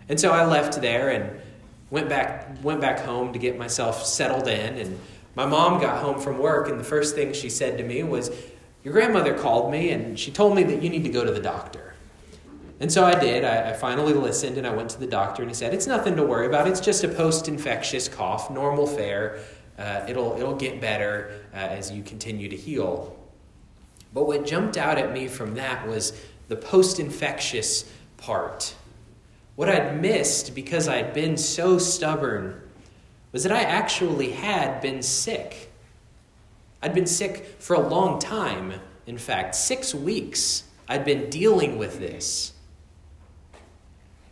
And 0.09 0.19
so 0.19 0.31
I 0.31 0.45
left 0.45 0.81
there 0.81 1.09
and 1.09 1.39
went 1.89 2.09
back 2.09 2.63
went 2.63 2.81
back 2.81 2.99
home 2.99 3.33
to 3.33 3.39
get 3.39 3.57
myself 3.57 4.05
settled 4.05 4.47
in. 4.47 4.77
And 4.77 4.99
my 5.35 5.45
mom 5.45 5.79
got 5.79 6.01
home 6.01 6.19
from 6.19 6.37
work, 6.37 6.69
and 6.69 6.79
the 6.79 6.83
first 6.83 7.15
thing 7.15 7.33
she 7.33 7.49
said 7.49 7.77
to 7.77 7.83
me 7.83 8.03
was, 8.03 8.31
your 8.83 8.93
grandmother 8.93 9.37
called 9.37 9.71
me 9.71 9.91
and 9.91 10.19
she 10.19 10.31
told 10.31 10.55
me 10.55 10.63
that 10.63 10.81
you 10.81 10.89
need 10.89 11.03
to 11.03 11.09
go 11.09 11.23
to 11.23 11.31
the 11.31 11.39
doctor. 11.39 11.93
And 12.79 12.91
so 12.91 13.05
I 13.05 13.13
did. 13.19 13.45
I, 13.45 13.69
I 13.69 13.73
finally 13.73 14.13
listened 14.13 14.57
and 14.57 14.65
I 14.65 14.71
went 14.71 14.89
to 14.91 14.99
the 14.99 15.05
doctor 15.05 15.43
and 15.43 15.51
he 15.51 15.55
said, 15.55 15.73
It's 15.73 15.85
nothing 15.85 16.15
to 16.15 16.23
worry 16.23 16.47
about. 16.47 16.67
It's 16.67 16.79
just 16.79 17.03
a 17.03 17.07
post 17.07 17.47
infectious 17.47 18.07
cough, 18.07 18.49
normal 18.49 18.87
fare. 18.87 19.39
Uh, 19.77 20.03
it'll, 20.07 20.35
it'll 20.37 20.55
get 20.55 20.81
better 20.81 21.43
uh, 21.53 21.57
as 21.57 21.91
you 21.91 22.01
continue 22.01 22.49
to 22.49 22.55
heal. 22.55 23.15
But 24.13 24.27
what 24.27 24.45
jumped 24.45 24.77
out 24.77 24.97
at 24.97 25.13
me 25.13 25.27
from 25.27 25.55
that 25.55 25.87
was 25.87 26.13
the 26.47 26.55
post 26.55 26.99
infectious 26.99 27.89
part. 28.17 28.75
What 29.55 29.69
I'd 29.69 30.01
missed 30.01 30.53
because 30.55 30.87
I'd 30.87 31.13
been 31.13 31.37
so 31.37 31.77
stubborn 31.77 32.61
was 33.31 33.43
that 33.43 33.51
I 33.51 33.61
actually 33.61 34.31
had 34.31 34.81
been 34.81 35.01
sick. 35.01 35.71
I'd 36.81 36.93
been 36.93 37.05
sick 37.07 37.55
for 37.59 37.75
a 37.75 37.87
long 37.87 38.19
time, 38.19 38.73
in 39.07 39.17
fact, 39.17 39.55
six 39.55 39.95
weeks. 39.95 40.63
I'd 40.87 41.05
been 41.05 41.29
dealing 41.29 41.77
with 41.77 41.99
this. 41.99 42.53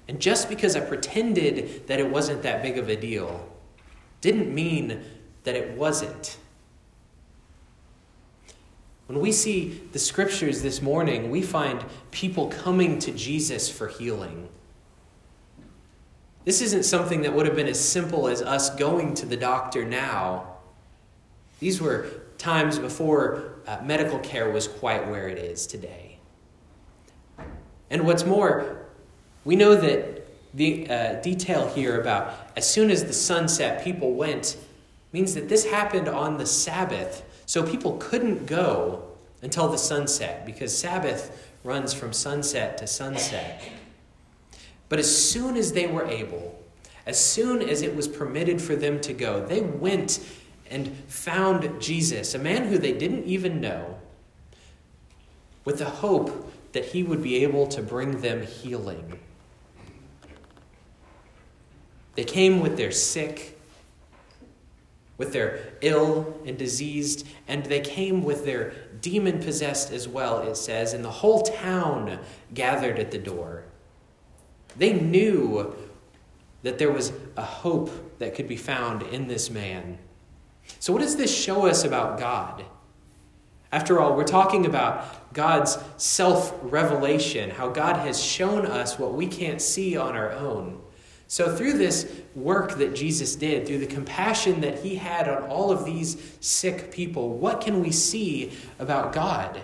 And 0.10 0.20
just 0.20 0.50
because 0.50 0.76
I 0.76 0.80
pretended 0.80 1.88
that 1.88 2.00
it 2.00 2.10
wasn't 2.10 2.42
that 2.42 2.64
big 2.64 2.78
of 2.78 2.90
a 2.90 2.96
deal 2.96 3.48
didn't 4.22 4.54
mean 4.54 5.04
that 5.44 5.56
it 5.56 5.78
wasn't. 5.78 6.38
When 9.10 9.22
we 9.22 9.32
see 9.32 9.82
the 9.92 9.98
scriptures 9.98 10.62
this 10.62 10.84
morning, 10.84 11.32
we 11.32 11.42
find 11.42 11.84
people 12.12 12.46
coming 12.50 13.00
to 13.00 13.12
Jesus 13.12 13.68
for 13.68 13.88
healing. 13.88 14.48
This 16.46 16.62
isn't 16.62 16.84
something 16.84 17.24
that 17.24 17.34
would 17.34 17.48
have 17.48 17.56
been 17.56 17.68
as 17.68 17.80
simple 17.80 18.28
as 18.28 18.44
us 18.44 18.70
going 18.76 19.16
to 19.16 19.26
the 19.26 19.36
doctor 19.36 19.84
now. 19.84 20.58
These 21.60 21.82
were 21.82 22.06
times 22.38 22.78
before 22.78 23.56
uh, 23.66 23.80
medical 23.84 24.20
care 24.20 24.52
was 24.52 24.68
quite 24.68 25.08
where 25.08 25.28
it 25.28 25.40
is 25.40 25.66
today. 25.66 26.20
And 27.90 28.06
what's 28.06 28.28
more, 28.28 28.86
we 29.44 29.56
know 29.56 29.74
that 29.74 30.28
the 30.54 30.88
uh, 30.88 31.14
detail 31.24 31.68
here 31.68 32.00
about 32.00 32.52
as 32.56 32.72
soon 32.72 32.92
as 32.92 33.06
the 33.06 33.14
sun 33.14 33.48
set, 33.48 33.84
people 33.84 34.14
went 34.14 34.56
means 35.12 35.34
that 35.34 35.50
this 35.50 35.66
happened 35.66 36.08
on 36.08 36.38
the 36.38 36.46
Sabbath. 36.46 37.24
So 37.50 37.64
people 37.64 37.98
couldn't 37.98 38.46
go 38.46 39.02
until 39.42 39.70
the 39.70 39.78
sunset 39.80 40.46
because 40.46 40.78
Sabbath 40.78 41.52
runs 41.64 41.96
from 41.96 42.14
sunset 42.14 42.78
to 42.78 42.86
sunset. 42.86 43.64
But 44.88 45.00
as 45.00 45.32
soon 45.32 45.58
as 45.58 45.72
they 45.72 45.88
were 45.88 46.06
able, 46.06 46.64
As 47.10 47.20
soon 47.20 47.64
as 47.64 47.82
it 47.82 47.96
was 47.96 48.08
permitted 48.08 48.62
for 48.62 48.76
them 48.76 49.02
to 49.02 49.14
go, 49.14 49.44
they 49.44 49.62
went 49.62 50.20
and 50.70 50.96
found 51.08 51.82
Jesus, 51.82 52.36
a 52.36 52.38
man 52.38 52.68
who 52.68 52.78
they 52.78 52.92
didn't 52.92 53.26
even 53.26 53.60
know, 53.60 53.98
with 55.66 55.80
the 55.80 55.86
hope 55.86 56.54
that 56.74 56.86
he 56.86 57.02
would 57.02 57.24
be 57.24 57.44
able 57.44 57.66
to 57.66 57.82
bring 57.82 58.22
them 58.22 58.44
healing. 58.44 59.18
They 62.14 62.26
came 62.26 62.60
with 62.60 62.78
their 62.78 62.92
sick, 62.92 63.59
with 65.20 65.34
their 65.34 65.74
ill 65.82 66.42
and 66.46 66.58
diseased, 66.58 67.28
and 67.48 67.64
they 67.66 67.82
came 67.82 68.24
with 68.24 68.46
their 68.46 68.74
demon 69.02 69.40
possessed 69.40 69.92
as 69.92 70.08
well, 70.08 70.40
it 70.40 70.58
says, 70.58 70.94
and 70.94 71.06
the 71.06 71.12
whole 71.12 71.44
town 71.44 72.18
gathered 72.54 72.98
at 72.98 73.12
the 73.12 73.20
door. 73.20 73.66
They 74.78 74.94
knew 74.94 75.76
that 76.64 76.80
there 76.80 76.92
was 76.92 77.12
a 77.38 77.44
hope 77.44 78.18
that 78.20 78.34
could 78.34 78.48
be 78.48 78.58
found 78.58 79.04
in 79.04 79.28
this 79.28 79.50
man. 79.50 80.00
So, 80.80 80.94
what 80.94 81.02
does 81.02 81.18
this 81.18 81.36
show 81.36 81.68
us 81.68 81.84
about 81.84 82.18
God? 82.18 82.64
After 83.72 84.00
all, 84.00 84.16
we're 84.16 84.24
talking 84.24 84.66
about 84.66 85.34
God's 85.34 85.78
self 85.98 86.58
revelation, 86.62 87.50
how 87.50 87.70
God 87.70 87.98
has 87.98 88.24
shown 88.24 88.66
us 88.66 88.98
what 88.98 89.14
we 89.14 89.28
can't 89.28 89.62
see 89.62 89.98
on 89.98 90.16
our 90.16 90.32
own. 90.32 90.82
So, 91.32 91.56
through 91.56 91.74
this 91.74 92.12
work 92.34 92.80
that 92.80 92.96
Jesus 92.96 93.36
did, 93.36 93.68
through 93.68 93.78
the 93.78 93.86
compassion 93.86 94.62
that 94.62 94.80
he 94.80 94.96
had 94.96 95.30
on 95.30 95.44
all 95.44 95.72
of 95.72 95.86
these 95.86 96.18
sick 96.40 96.92
people, 96.92 97.38
what 97.38 97.62
can 97.62 97.82
we 97.82 97.92
see 97.92 98.52
about 98.80 99.14
God? 99.14 99.62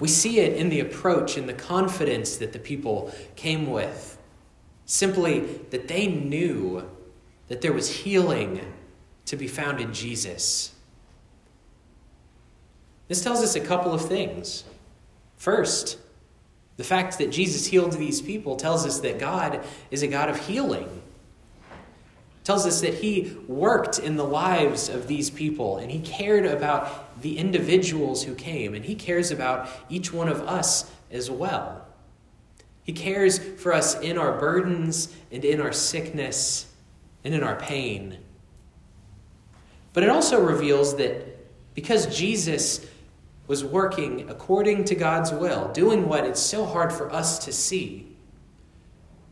We 0.00 0.08
see 0.08 0.40
it 0.40 0.56
in 0.56 0.68
the 0.68 0.80
approach 0.80 1.38
in 1.38 1.46
the 1.46 1.52
confidence 1.52 2.38
that 2.38 2.52
the 2.52 2.58
people 2.58 3.14
came 3.36 3.70
with. 3.70 4.18
Simply 4.84 5.42
that 5.70 5.86
they 5.86 6.08
knew 6.08 6.90
that 7.46 7.60
there 7.60 7.72
was 7.72 7.88
healing 7.88 8.60
to 9.26 9.36
be 9.36 9.46
found 9.46 9.80
in 9.80 9.94
Jesus. 9.94 10.74
This 13.06 13.22
tells 13.22 13.44
us 13.44 13.54
a 13.54 13.60
couple 13.60 13.94
of 13.94 14.04
things. 14.04 14.64
First, 15.36 15.98
the 16.80 16.84
fact 16.84 17.18
that 17.18 17.30
Jesus 17.30 17.66
healed 17.66 17.92
these 17.92 18.22
people 18.22 18.56
tells 18.56 18.86
us 18.86 19.00
that 19.00 19.18
God 19.18 19.62
is 19.90 20.02
a 20.02 20.06
God 20.06 20.30
of 20.30 20.46
healing. 20.46 20.88
It 20.88 22.44
tells 22.44 22.64
us 22.64 22.80
that 22.80 22.94
he 22.94 23.36
worked 23.46 23.98
in 23.98 24.16
the 24.16 24.24
lives 24.24 24.88
of 24.88 25.06
these 25.06 25.28
people 25.28 25.76
and 25.76 25.90
he 25.90 26.00
cared 26.00 26.46
about 26.46 27.20
the 27.20 27.36
individuals 27.36 28.22
who 28.22 28.34
came 28.34 28.72
and 28.74 28.82
he 28.82 28.94
cares 28.94 29.30
about 29.30 29.68
each 29.90 30.10
one 30.10 30.26
of 30.26 30.40
us 30.48 30.90
as 31.10 31.30
well. 31.30 31.84
He 32.82 32.94
cares 32.94 33.38
for 33.38 33.74
us 33.74 34.00
in 34.00 34.16
our 34.16 34.40
burdens 34.40 35.14
and 35.30 35.44
in 35.44 35.60
our 35.60 35.72
sickness 35.72 36.72
and 37.24 37.34
in 37.34 37.42
our 37.42 37.56
pain. 37.56 38.16
But 39.92 40.02
it 40.02 40.08
also 40.08 40.42
reveals 40.42 40.96
that 40.96 41.74
because 41.74 42.06
Jesus 42.06 42.86
was 43.50 43.64
working 43.64 44.30
according 44.30 44.84
to 44.84 44.94
God's 44.94 45.32
will, 45.32 45.72
doing 45.72 46.08
what 46.08 46.24
it's 46.24 46.38
so 46.38 46.64
hard 46.64 46.92
for 46.92 47.12
us 47.12 47.36
to 47.46 47.52
see. 47.52 48.06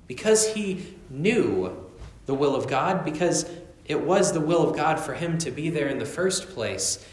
Because 0.09 0.55
he 0.55 0.97
knew 1.09 1.89
the 2.27 2.35
will 2.35 2.57
of 2.57 2.67
God, 2.67 3.05
because 3.05 3.49
it 3.85 4.01
was 4.01 4.33
the 4.33 4.41
will 4.41 4.69
of 4.69 4.75
God 4.75 4.99
for 4.99 5.15
him 5.15 5.39
to 5.39 5.53
be 5.53 5.71
there 5.71 5.87
in 5.87 6.01
the 6.01 6.05
first 6.05 6.49
place, 6.49 7.07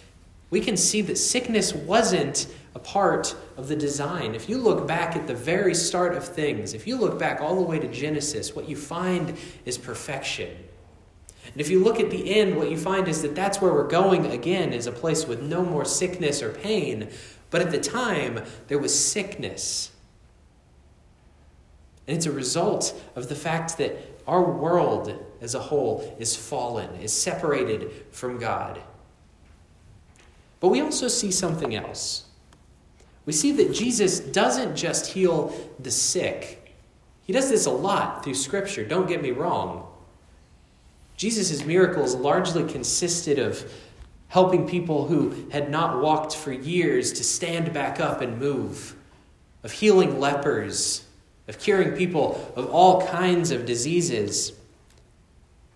we 0.49 0.59
can 0.59 0.75
see 0.75 1.01
that 1.03 1.19
sickness 1.19 1.75
wasn't 1.75 2.47
a 2.73 2.79
part 2.79 3.35
of 3.55 3.67
the 3.67 3.75
design. 3.75 4.33
If 4.33 4.49
you 4.49 4.57
look 4.57 4.87
back 4.87 5.15
at 5.15 5.27
the 5.27 5.35
very 5.35 5.75
start 5.75 6.15
of 6.15 6.27
things, 6.27 6.73
if 6.73 6.87
you 6.87 6.95
look 6.95 7.19
back 7.19 7.39
all 7.39 7.53
the 7.53 7.61
way 7.61 7.77
to 7.77 7.87
Genesis, 7.87 8.55
what 8.55 8.67
you 8.67 8.75
find 8.75 9.37
is 9.63 9.77
perfection. 9.77 10.57
And 11.55 11.61
if 11.61 11.69
you 11.69 11.81
look 11.81 12.01
at 12.01 12.09
the 12.09 12.35
end, 12.35 12.57
what 12.57 12.69
you 12.69 12.75
find 12.75 13.07
is 13.07 13.21
that 13.21 13.33
that's 13.33 13.61
where 13.61 13.71
we're 13.71 13.87
going 13.87 14.25
again, 14.25 14.73
is 14.73 14.87
a 14.87 14.91
place 14.91 15.25
with 15.25 15.41
no 15.41 15.63
more 15.63 15.85
sickness 15.85 16.43
or 16.43 16.51
pain. 16.51 17.07
But 17.49 17.61
at 17.61 17.71
the 17.71 17.79
time, 17.79 18.43
there 18.67 18.77
was 18.77 18.93
sickness. 18.93 19.93
And 22.07 22.17
it's 22.17 22.25
a 22.25 22.31
result 22.33 23.01
of 23.15 23.29
the 23.29 23.35
fact 23.35 23.77
that 23.77 23.95
our 24.27 24.43
world 24.43 25.17
as 25.39 25.55
a 25.55 25.59
whole 25.59 26.13
is 26.19 26.35
fallen, 26.35 26.93
is 26.95 27.13
separated 27.13 27.89
from 28.11 28.37
God. 28.37 28.81
But 30.59 30.67
we 30.67 30.81
also 30.81 31.07
see 31.07 31.31
something 31.31 31.73
else. 31.73 32.25
We 33.25 33.31
see 33.31 33.53
that 33.53 33.71
Jesus 33.71 34.19
doesn't 34.19 34.75
just 34.75 35.13
heal 35.13 35.55
the 35.79 35.91
sick, 35.91 36.75
He 37.23 37.31
does 37.31 37.49
this 37.49 37.65
a 37.65 37.71
lot 37.71 38.25
through 38.25 38.35
Scripture, 38.35 38.83
don't 38.83 39.07
get 39.07 39.21
me 39.21 39.31
wrong. 39.31 39.84
Jesus' 41.17 41.65
miracles 41.65 42.15
largely 42.15 42.63
consisted 42.65 43.39
of 43.39 43.71
helping 44.27 44.67
people 44.67 45.07
who 45.07 45.47
had 45.51 45.69
not 45.69 46.01
walked 46.01 46.35
for 46.35 46.51
years 46.51 47.13
to 47.13 47.23
stand 47.23 47.73
back 47.73 47.99
up 47.99 48.21
and 48.21 48.39
move, 48.39 48.95
of 49.63 49.71
healing 49.71 50.19
lepers, 50.19 51.05
of 51.47 51.59
curing 51.59 51.95
people 51.95 52.51
of 52.55 52.65
all 52.69 53.05
kinds 53.07 53.51
of 53.51 53.65
diseases. 53.65 54.51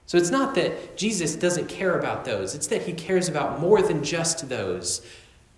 So 0.08 0.18
it's 0.18 0.32
not 0.32 0.56
that 0.56 0.98
Jesus 0.98 1.36
doesn't 1.36 1.70
care 1.70 1.98
about 1.98 2.26
those, 2.26 2.56
it's 2.56 2.68
that 2.68 2.82
he 2.82 2.94
cares 2.94 3.30
about 3.30 3.60
more 3.60 3.82
than 3.82 4.04
just 4.04 4.50
those. 4.50 5.06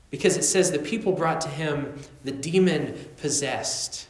Because 0.10 0.36
it 0.36 0.44
says 0.44 0.72
the 0.72 0.80
people 0.80 1.14
brought 1.14 1.40
to 1.42 1.48
him 1.48 1.98
the 2.26 2.34
demon 2.34 2.94
possessed, 3.22 4.10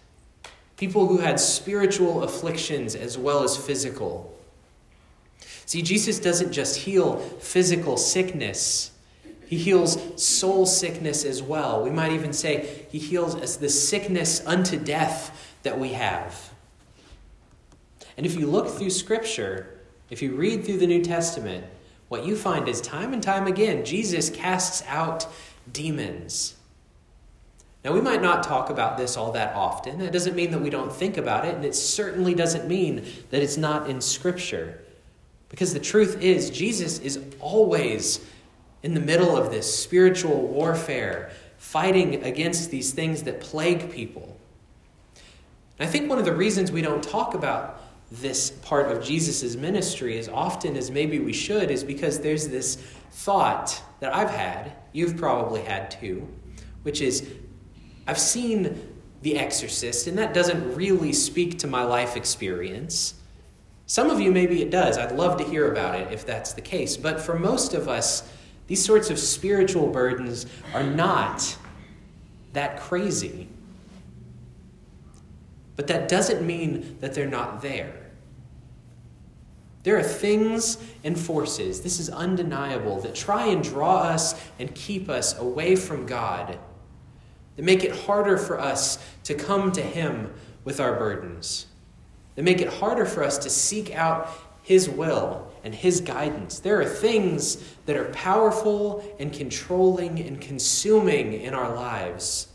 people 0.75 1.06
who 1.08 1.20
had 1.20 1.40
spiritual 1.40 2.24
afflictions 2.24 2.96
as 2.96 3.20
well 3.20 3.44
as 3.44 3.56
physical. 3.56 4.36
See, 5.72 5.82
Jesus 5.82 6.20
doesn't 6.20 6.51
just 6.51 6.80
heal 6.80 7.16
physical 7.16 7.96
sickness, 7.96 8.92
he 9.48 9.58
heals 9.58 10.22
soul 10.22 10.66
sickness 10.66 11.24
as 11.24 11.42
well. 11.42 11.82
We 11.82 11.92
might 11.92 12.12
even 12.12 12.34
say 12.34 12.88
he 12.92 13.00
heals 13.00 13.36
as 13.36 13.56
the 13.56 13.70
sickness 13.70 14.46
unto 14.46 14.78
death 14.78 15.56
that 15.63 15.80
we 15.80 15.94
have. 15.94 16.51
And 18.18 18.25
if 18.25 18.36
you 18.36 18.48
look 18.48 18.68
through 18.68 18.90
Scripture, 18.90 19.80
if 20.10 20.22
you 20.22 20.36
read 20.36 20.66
through 20.66 20.80
the 20.80 20.88
New 20.88 21.01
Testament, 21.06 21.66
what 22.10 22.25
you 22.25 22.36
find 22.36 22.68
is 22.68 22.82
time 22.82 23.13
and 23.13 23.24
time 23.24 23.48
again, 23.48 23.86
Jesus 23.86 24.30
casts 24.30 24.84
out 24.90 25.25
demons. 25.72 26.56
Now, 27.86 27.94
we 27.94 28.01
might 28.01 28.22
not 28.22 28.44
talk 28.44 28.70
about 28.70 28.98
this 28.98 29.16
all 29.16 29.32
that 29.32 29.56
often. 29.56 30.00
That 30.00 30.12
doesn't 30.12 30.36
mean 30.36 30.51
that 30.51 30.60
we 30.60 30.70
don't 30.70 30.92
think 30.92 31.16
about 31.16 31.46
it, 31.46 31.56
and 31.56 31.63
it 31.63 31.75
certainly 31.75 32.34
doesn't 32.34 32.68
mean 32.68 33.06
that 33.30 33.42
it's 33.42 33.56
not 33.56 33.90
in 33.90 34.01
Scripture. 34.01 34.82
Because 35.51 35.74
the 35.74 35.79
truth 35.79 36.22
is, 36.22 36.50
Jesus 36.50 36.98
is 37.00 37.20
always 37.41 38.25
in 38.84 38.93
the 38.93 39.01
middle 39.01 39.36
of 39.38 39.51
this 39.51 39.72
spiritual 39.77 40.48
warfare, 40.48 41.29
fighting 41.58 42.24
against 42.24 42.72
these 42.72 42.91
things 42.91 43.24
that 43.24 43.41
plague 43.41 43.91
people. 43.91 44.38
And 45.77 45.88
I 45.88 45.91
think 45.91 46.10
one 46.10 46.17
of 46.17 46.25
the 46.25 46.34
reasons 46.34 46.72
we 46.72 46.81
don't 46.81 47.03
talk 47.03 47.34
about 47.34 47.81
this 48.12 48.51
part 48.51 48.91
of 48.91 49.03
Jesus' 49.03 49.55
ministry 49.55 50.17
as 50.17 50.29
often 50.29 50.77
as 50.77 50.89
maybe 50.89 51.20
we 51.20 51.34
should 51.34 51.70
is 51.70 51.84
because 51.84 52.20
there's 52.20 52.48
this 52.48 52.77
thought 53.12 53.81
that 54.00 54.15
I've 54.15 54.29
had, 54.29 54.72
you've 54.93 55.17
probably 55.17 55.62
had 55.62 55.91
too, 55.91 56.27
which 56.84 57.01
is 57.01 57.29
I've 58.08 58.20
seen 58.20 58.79
The 59.22 59.38
Exorcist, 59.38 60.08
and 60.08 60.17
that 60.17 60.34
doesn't 60.34 60.75
really 60.75 61.12
speak 61.13 61.60
to 61.60 61.67
my 61.67 61.84
life 61.84 62.15
experience. 62.15 63.15
Some 63.92 64.10
of 64.10 64.22
you, 64.22 64.32
maybe 64.32 64.62
it 64.62 64.70
does. 64.70 64.98
I'd 64.98 65.12
love 65.12 65.38
to 65.40 65.44
hear 65.44 65.70
about 65.70 66.00
it 66.00 66.14
if 66.14 66.26
that's 66.26 66.54
the 66.54 66.62
case. 66.62 66.96
But 66.96 67.20
for 67.20 67.38
most 67.38 67.74
of 67.74 67.90
us, 67.90 68.24
these 68.68 68.82
sorts 68.82 69.10
of 69.10 69.20
spiritual 69.20 69.88
burdens 69.88 70.46
are 70.74 70.82
not 70.82 71.58
that 72.54 72.80
crazy. 72.80 73.50
But 75.76 75.88
that 75.88 76.08
doesn't 76.08 76.42
mean 76.42 77.00
that 77.02 77.14
they're 77.14 77.28
not 77.28 77.62
there. 77.62 78.12
There 79.84 79.98
are 79.98 80.04
things 80.04 80.78
and 81.04 81.20
forces, 81.20 81.82
this 81.82 82.00
is 82.00 82.10
undeniable, 82.10 83.02
that 83.02 83.14
try 83.14 83.48
and 83.48 83.62
draw 83.62 84.04
us 84.04 84.42
and 84.58 84.74
keep 84.74 85.10
us 85.10 85.38
away 85.38 85.76
from 85.76 86.06
God, 86.06 86.58
that 87.58 87.66
make 87.66 87.84
it 87.84 87.94
harder 87.94 88.38
for 88.38 88.58
us 88.58 89.06
to 89.26 89.34
come 89.34 89.74
to 89.74 89.82
Him 89.82 90.34
with 90.64 90.80
our 90.80 90.98
burdens 90.98 91.66
that 92.36 92.44
make 92.44 92.62
it 92.62 92.68
harder 92.68 93.06
for 93.06 93.24
us 93.24 93.38
to 93.40 93.50
seek 93.50 93.94
out 93.96 94.30
His 94.64 94.90
will 94.90 95.52
and 95.64 95.74
His 95.74 96.02
guidance. 96.02 96.60
There 96.60 96.80
are 96.82 96.86
things 96.86 97.58
that 97.86 97.96
are 97.96 98.06
powerful 98.06 99.04
and 99.20 99.32
controlling 99.32 100.20
and 100.20 100.40
consuming 100.40 101.34
in 101.34 101.54
our 101.54 101.74
lives 101.76 102.48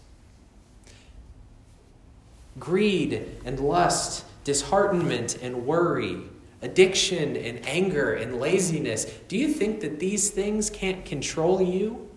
greed 2.58 3.26
and 3.44 3.60
lust, 3.60 4.24
disheartenment 4.44 5.36
and 5.42 5.66
worry, 5.66 6.18
addiction 6.62 7.36
and 7.36 7.66
anger 7.66 8.14
and 8.14 8.40
laziness. 8.40 9.04
Do 9.28 9.36
you 9.36 9.48
think 9.48 9.80
that 9.80 9.98
these 9.98 10.30
things 10.30 10.70
can't 10.70 11.04
control 11.04 11.60
you? 11.60 12.08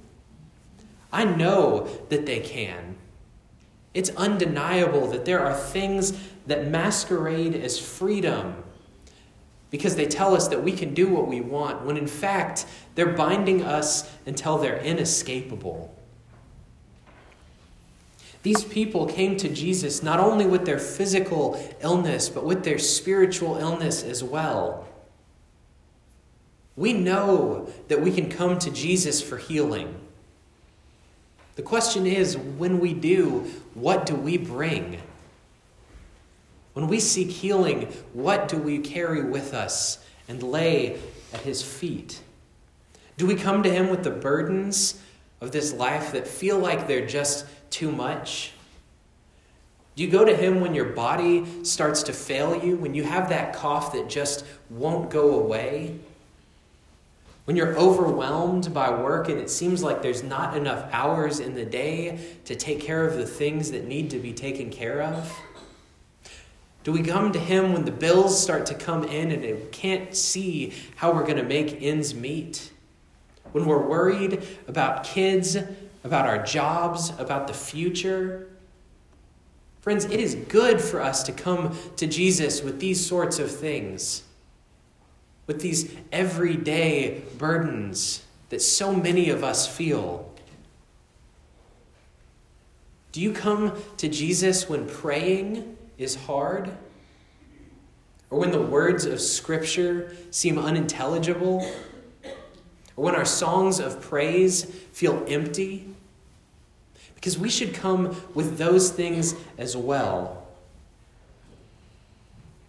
I 1.12 1.26
know 1.26 1.90
that 2.10 2.26
they 2.26 2.40
can. 2.40 2.96
It's 3.94 4.10
undeniable 4.12 5.08
that 5.08 5.26
there 5.26 5.40
are 5.40 5.54
things 5.54 6.18
that 6.48 6.68
masquerade 6.68 7.56
as 7.56 7.80
freedom, 7.80 8.64
because 9.72 9.96
they 9.96 10.06
tell 10.06 10.36
us 10.36 10.48
that 10.48 10.64
we 10.64 10.72
can 10.72 10.94
do 10.94 11.08
what 11.08 11.28
we 11.28 11.42
want, 11.42 11.86
when 11.86 11.98
in 11.98 12.08
fact, 12.08 12.66
they're 12.96 13.14
binding 13.14 13.64
us 13.64 14.10
until 14.26 14.58
they're 14.58 14.80
inescapable. 14.80 15.96
These 18.42 18.64
people 18.64 19.06
came 19.06 19.36
to 19.38 19.50
Jesus 19.50 20.02
not 20.02 20.20
only 20.20 20.46
with 20.46 20.66
their 20.66 20.80
physical 20.80 21.62
illness, 21.82 22.30
but 22.30 22.46
with 22.46 22.64
their 22.64 22.80
spiritual 22.80 23.58
illness 23.58 24.02
as 24.02 24.24
well. 24.24 24.88
We 26.76 26.94
know 26.94 27.70
that 27.90 28.02
we 28.02 28.12
can 28.12 28.30
come 28.30 28.58
to 28.60 28.72
Jesus 28.72 29.22
for 29.22 29.38
healing. 29.38 30.00
The 31.56 31.62
question 31.62 32.08
is 32.08 32.38
when 32.38 32.80
we 32.80 32.94
do, 32.94 33.52
what 33.74 34.06
do 34.06 34.16
we 34.16 34.38
bring? 34.38 35.00
When 36.74 36.88
we 36.88 37.00
seek 37.00 37.30
healing, 37.30 37.88
what 38.14 38.48
do 38.48 38.58
we 38.58 38.80
carry 38.80 39.24
with 39.24 39.54
us 39.54 40.04
and 40.28 40.42
lay 40.42 41.00
at 41.34 41.42
His 41.42 41.62
feet? 41.62 42.22
Do 43.18 43.26
we 43.26 43.36
come 43.36 43.64
to 43.64 43.70
Him 43.70 43.90
with 43.90 44.04
the 44.04 44.12
burdens 44.12 45.02
of 45.42 45.52
this 45.52 45.74
life 45.74 46.14
that 46.14 46.28
feel 46.28 46.58
like 46.58 46.88
they're 46.88 47.06
just 47.06 47.46
too 47.70 47.92
much? 47.92 48.54
Do 49.96 50.04
you 50.04 50.10
go 50.10 50.24
to 50.24 50.36
Him 50.36 50.62
when 50.62 50.74
your 50.74 50.86
body 50.86 51.46
starts 51.66 52.04
to 52.04 52.14
fail 52.14 52.64
you, 52.64 52.78
when 52.78 52.94
you 52.94 53.04
have 53.04 53.28
that 53.30 53.54
cough 53.54 53.92
that 53.92 54.08
just 54.08 54.46
won't 54.70 55.10
go 55.10 55.38
away? 55.38 56.00
When 57.50 57.56
you're 57.56 57.76
overwhelmed 57.80 58.76
by 58.76 58.92
work 58.92 59.28
and 59.28 59.40
it 59.40 59.50
seems 59.50 59.82
like 59.82 60.04
there's 60.04 60.22
not 60.22 60.56
enough 60.56 60.88
hours 60.94 61.40
in 61.40 61.56
the 61.56 61.66
day 61.66 62.20
to 62.46 62.54
take 62.54 62.80
care 62.80 63.04
of 63.08 63.16
the 63.16 63.26
things 63.26 63.72
that 63.72 63.88
need 63.88 64.12
to 64.12 64.20
be 64.20 64.34
taken 64.34 64.70
care 64.70 65.02
of? 65.02 65.36
Do 66.84 66.92
we 66.92 67.02
come 67.02 67.32
to 67.32 67.40
Him 67.40 67.74
when 67.74 67.86
the 67.86 67.92
bills 67.92 68.40
start 68.40 68.68
to 68.68 68.76
come 68.76 69.04
in 69.04 69.32
and 69.32 69.42
we 69.42 69.66
can't 69.72 70.16
see 70.16 70.76
how 70.96 71.12
we're 71.12 71.24
going 71.24 71.38
to 71.38 71.44
make 71.44 71.82
ends 71.82 72.14
meet? 72.14 72.72
When 73.52 73.66
we're 73.66 73.82
worried 73.82 74.44
about 74.68 75.04
kids, 75.04 75.58
about 76.04 76.28
our 76.28 76.44
jobs, 76.44 77.14
about 77.18 77.48
the 77.48 77.56
future? 77.56 78.48
Friends, 79.82 80.06
it 80.06 80.20
is 80.20 80.36
good 80.36 80.80
for 80.80 81.02
us 81.02 81.24
to 81.24 81.32
come 81.32 81.76
to 81.96 82.06
Jesus 82.06 82.62
with 82.62 82.80
these 82.80 83.04
sorts 83.04 83.40
of 83.40 83.50
things, 83.50 84.22
with 85.50 85.62
these 85.62 85.92
everyday 86.12 87.24
burdens 87.40 88.24
that 88.50 88.62
so 88.62 88.94
many 88.94 89.32
of 89.32 89.44
us 89.44 89.68
feel. 89.68 90.32
Do 93.12 93.20
you 93.20 93.34
come 93.34 93.74
to 93.98 94.08
Jesus 94.08 94.70
when 94.70 94.88
praying 94.88 95.76
is 95.98 96.14
hard? 96.14 96.70
Or 98.30 98.38
when 98.38 98.52
the 98.52 98.62
words 98.62 99.06
of 99.06 99.20
Scripture 99.20 100.16
seem 100.30 100.60
unintelligible? 100.60 101.68
Or 102.96 103.06
when 103.06 103.16
our 103.16 103.26
songs 103.26 103.80
of 103.80 104.00
praise 104.00 104.66
feel 104.66 105.26
empty? 105.28 105.90
Because 107.16 107.40
we 107.40 107.50
should 107.50 107.74
come 107.74 108.16
with 108.36 108.60
those 108.60 108.92
things 108.92 109.34
as 109.58 109.76
well. 109.76 110.48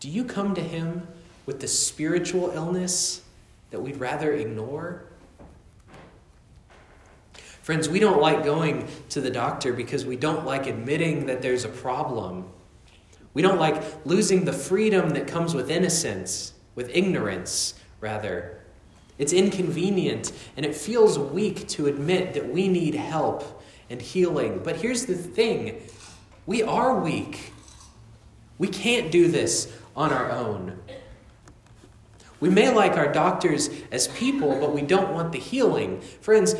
Do 0.00 0.08
you 0.08 0.24
come 0.24 0.54
to 0.54 0.62
Him 0.62 1.06
with 1.46 1.60
the 1.60 1.68
spiritual 1.68 2.50
illness 2.50 3.22
that 3.70 3.80
we'd 3.80 3.98
rather 3.98 4.32
ignore? 4.32 5.04
Friends, 7.62 7.88
we 7.88 8.00
don't 8.00 8.20
like 8.20 8.42
going 8.44 8.88
to 9.10 9.20
the 9.20 9.30
doctor 9.30 9.72
because 9.72 10.04
we 10.04 10.16
don't 10.16 10.44
like 10.44 10.66
admitting 10.66 11.26
that 11.26 11.42
there's 11.42 11.64
a 11.64 11.68
problem. 11.68 12.48
We 13.34 13.42
don't 13.42 13.60
like 13.60 13.82
losing 14.04 14.44
the 14.44 14.52
freedom 14.52 15.10
that 15.10 15.28
comes 15.28 15.54
with 15.54 15.70
innocence, 15.70 16.54
with 16.74 16.90
ignorance, 16.92 17.74
rather. 18.00 18.60
It's 19.18 19.32
inconvenient 19.32 20.32
and 20.56 20.64
it 20.64 20.74
feels 20.74 21.18
weak 21.18 21.68
to 21.68 21.86
admit 21.86 22.34
that 22.34 22.50
we 22.50 22.68
need 22.68 22.94
help 22.94 23.62
and 23.90 24.00
healing. 24.00 24.62
But 24.64 24.76
here's 24.76 25.06
the 25.06 25.14
thing 25.14 25.82
we 26.46 26.62
are 26.62 26.98
weak. 26.98 27.52
We 28.58 28.68
can't 28.68 29.12
do 29.12 29.28
this 29.28 29.72
on 29.94 30.12
our 30.12 30.30
own. 30.30 30.79
We 32.40 32.48
may 32.48 32.70
like 32.72 32.92
our 32.92 33.12
doctors 33.12 33.70
as 33.92 34.08
people, 34.08 34.58
but 34.58 34.74
we 34.74 34.82
don't 34.82 35.12
want 35.12 35.32
the 35.32 35.38
healing. 35.38 36.00
Friends, 36.20 36.54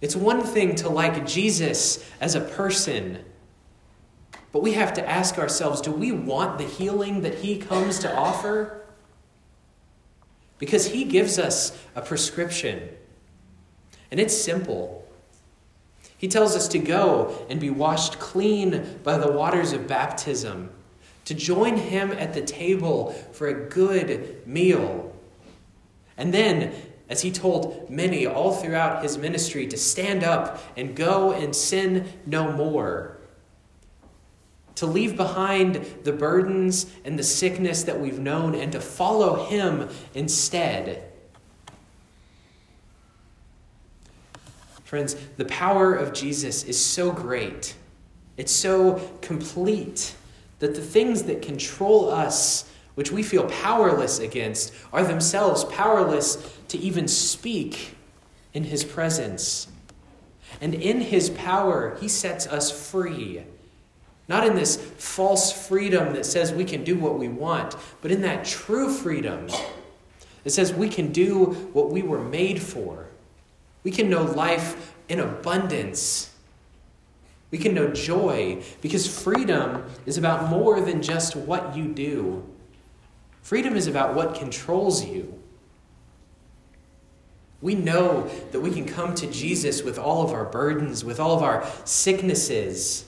it's 0.00 0.16
one 0.16 0.42
thing 0.42 0.74
to 0.76 0.88
like 0.88 1.26
Jesus 1.26 2.04
as 2.20 2.34
a 2.34 2.40
person 2.40 3.24
but 4.52 4.62
we 4.62 4.74
have 4.74 4.92
to 4.94 5.08
ask 5.08 5.38
ourselves 5.38 5.80
do 5.80 5.90
we 5.90 6.12
want 6.12 6.58
the 6.58 6.64
healing 6.64 7.22
that 7.22 7.36
He 7.36 7.56
comes 7.56 7.98
to 8.00 8.14
offer? 8.14 8.82
Because 10.58 10.86
He 10.86 11.04
gives 11.04 11.38
us 11.38 11.76
a 11.96 12.02
prescription, 12.02 12.88
and 14.10 14.20
it's 14.20 14.36
simple. 14.36 15.08
He 16.18 16.28
tells 16.28 16.54
us 16.54 16.68
to 16.68 16.78
go 16.78 17.44
and 17.48 17.58
be 17.58 17.70
washed 17.70 18.20
clean 18.20 19.00
by 19.02 19.18
the 19.18 19.32
waters 19.32 19.72
of 19.72 19.88
baptism, 19.88 20.70
to 21.24 21.34
join 21.34 21.76
Him 21.76 22.12
at 22.12 22.34
the 22.34 22.42
table 22.42 23.12
for 23.32 23.48
a 23.48 23.68
good 23.68 24.46
meal. 24.46 25.14
And 26.16 26.32
then, 26.32 26.72
as 27.08 27.22
He 27.22 27.30
told 27.30 27.88
many 27.90 28.26
all 28.26 28.52
throughout 28.52 29.02
His 29.02 29.18
ministry, 29.18 29.66
to 29.66 29.76
stand 29.76 30.24
up 30.24 30.62
and 30.76 30.96
go 30.96 31.32
and 31.32 31.54
sin 31.54 32.12
no 32.26 32.52
more 32.52 33.18
to 34.82 34.86
leave 34.86 35.16
behind 35.16 35.74
the 36.04 36.12
burdens 36.12 36.86
and 37.04 37.18
the 37.18 37.22
sickness 37.22 37.84
that 37.84 38.00
we've 38.00 38.18
known 38.18 38.54
and 38.54 38.72
to 38.72 38.80
follow 38.80 39.44
Him 39.46 39.88
instead. 40.14 41.04
Friends, 44.82 45.14
the 45.36 45.44
power 45.44 45.94
of 45.94 46.12
Jesus 46.12 46.64
is 46.64 46.84
so 46.84 47.12
great, 47.12 47.74
it's 48.36 48.52
so 48.52 49.10
complete, 49.20 50.16
that 50.62 50.74
the 50.74 50.80
things 50.80 51.24
that 51.24 51.42
control 51.42 52.08
us, 52.08 52.64
which 52.94 53.10
we 53.12 53.22
feel 53.22 53.44
powerless 53.44 54.18
against, 54.18 54.72
are 54.92 55.04
themselves 55.04 55.64
powerless 55.64 56.58
to 56.68 56.78
even 56.78 57.06
speak 57.06 57.96
in 58.54 58.64
His 58.64 58.84
presence. 58.84 59.68
And 60.60 60.74
in 60.74 61.00
His 61.00 61.30
power, 61.30 61.96
He 62.00 62.08
sets 62.08 62.46
us 62.46 62.70
free 62.90 63.42
not 64.28 64.46
in 64.46 64.54
this 64.54 64.76
false 64.76 65.52
freedom 65.66 66.14
that 66.14 66.24
says 66.24 66.52
we 66.52 66.64
can 66.64 66.84
do 66.84 66.96
what 66.96 67.18
we 67.18 67.28
want, 67.28 67.76
but 68.00 68.10
in 68.10 68.22
that 68.22 68.44
true 68.44 68.90
freedom 68.90 69.46
that 70.44 70.50
says 70.50 70.72
we 70.72 70.88
can 70.88 71.12
do 71.12 71.46
what 71.72 71.90
we 71.90 72.02
were 72.02 72.22
made 72.22 72.62
for. 72.62 73.06
We 73.84 73.90
can 73.90 74.08
know 74.08 74.22
life 74.22 74.94
in 75.08 75.20
abundance. 75.20 76.31
We 77.52 77.58
can 77.58 77.74
know 77.74 77.88
joy 77.88 78.64
because 78.80 79.06
freedom 79.06 79.84
is 80.04 80.18
about 80.18 80.50
more 80.50 80.80
than 80.80 81.00
just 81.00 81.36
what 81.36 81.76
you 81.76 81.84
do. 81.84 82.44
Freedom 83.42 83.76
is 83.76 83.86
about 83.86 84.14
what 84.14 84.34
controls 84.34 85.04
you. 85.04 85.38
We 87.60 87.76
know 87.76 88.28
that 88.50 88.60
we 88.60 88.72
can 88.72 88.84
come 88.84 89.14
to 89.14 89.28
Jesus 89.28 89.84
with 89.84 89.96
all 89.96 90.24
of 90.24 90.32
our 90.32 90.46
burdens, 90.46 91.04
with 91.04 91.20
all 91.20 91.36
of 91.36 91.44
our 91.44 91.64
sicknesses 91.84 93.04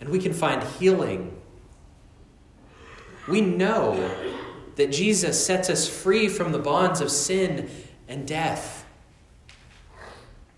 and 0.00 0.08
we 0.08 0.18
can 0.18 0.32
find 0.32 0.62
healing. 0.78 1.36
We 3.28 3.40
know 3.40 4.10
that 4.76 4.92
Jesus 4.92 5.44
sets 5.44 5.70
us 5.70 5.88
free 5.88 6.28
from 6.28 6.52
the 6.52 6.58
bonds 6.58 7.00
of 7.00 7.10
sin 7.10 7.70
and 8.08 8.26
death. 8.26 8.84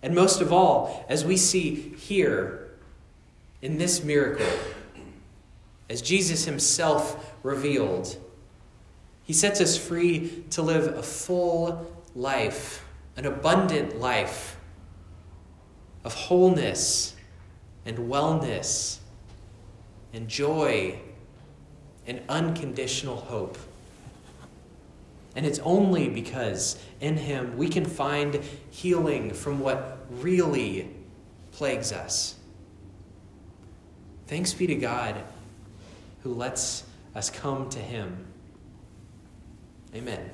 And 0.03 0.15
most 0.15 0.41
of 0.41 0.53
all, 0.53 1.07
as 1.09 1.25
we 1.25 1.37
see 1.37 1.75
here 1.75 2.68
in 3.63 3.79
this 3.79 4.03
miracle, 4.05 4.47
as 5.91 6.03
Jesus 6.03 6.45
himself 6.45 7.35
revealed, 7.43 8.17
he 9.25 9.33
sets 9.33 9.61
us 9.61 9.77
free 9.77 10.45
to 10.51 10.63
live 10.63 10.87
a 10.97 11.03
full 11.03 11.87
life, 12.15 12.85
an 13.17 13.27
abundant 13.27 14.01
life 14.01 14.57
of 16.05 16.15
wholeness 16.15 17.15
and 17.85 17.99
wellness 17.99 18.99
and 20.15 20.29
joy 20.29 20.99
and 22.07 22.23
unconditional 22.29 23.17
hope. 23.17 23.59
And 25.37 25.45
it's 25.45 25.59
only 25.59 26.09
because 26.09 26.83
in 27.01 27.19
Him 27.19 27.59
we 27.59 27.69
can 27.69 27.85
find 27.85 28.41
healing 28.71 29.35
from 29.35 29.61
what 29.61 29.99
really 30.11 30.89
plagues 31.53 31.93
us. 31.93 32.38
Thanks 34.29 34.53
be 34.53 34.67
to 34.67 34.75
God 34.75 35.17
who 36.23 36.35
lets 36.35 36.85
us 37.15 37.31
come 37.31 37.71
to 37.71 37.79
Him. 37.79 38.27
Amen. 39.95 40.31